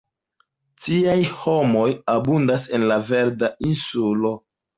[0.85, 1.83] Tiaj homoj
[2.15, 4.35] abundas en la Verda Insulo.